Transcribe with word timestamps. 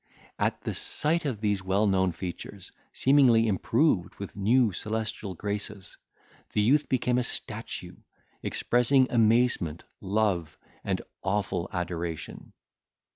At 0.39 0.65
sight 0.75 1.25
of 1.25 1.41
these 1.41 1.61
well 1.63 1.85
known 1.85 2.11
features, 2.11 2.71
seemingly 2.91 3.45
improved 3.47 4.15
with 4.15 4.35
new 4.35 4.71
celestial 4.73 5.35
graces, 5.35 5.95
the 6.53 6.61
youth 6.61 6.89
became 6.89 7.19
a 7.19 7.23
statue, 7.23 7.97
expressing 8.41 9.11
amazement, 9.11 9.83
love, 9.99 10.57
and 10.83 11.03
awful 11.21 11.69
adoration. 11.71 12.53